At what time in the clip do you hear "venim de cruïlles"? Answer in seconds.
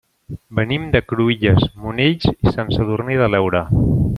0.59-1.67